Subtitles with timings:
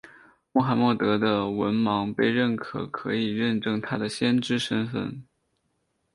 [0.53, 5.23] 穆罕默德的文盲被认为可以认证他的先知身份。